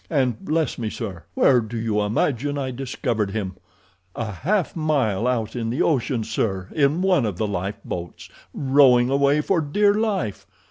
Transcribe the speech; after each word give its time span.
And, 0.09 0.43
bless 0.43 0.79
me, 0.79 0.89
sir, 0.89 1.25
where 1.35 1.59
do 1.61 1.77
you 1.77 2.01
imagine 2.01 2.57
I 2.57 2.71
discovered 2.71 3.29
him? 3.29 3.55
A 4.15 4.31
half 4.31 4.75
mile 4.75 5.27
out 5.27 5.55
in 5.55 5.69
the 5.69 5.83
ocean, 5.83 6.23
sir, 6.23 6.69
in 6.71 7.03
one 7.03 7.23
of 7.23 7.37
the 7.37 7.45
lifeboats, 7.45 8.27
rowing 8.51 9.11
away 9.11 9.41
for 9.41 9.61
dear 9.61 9.93
life. 9.93 10.47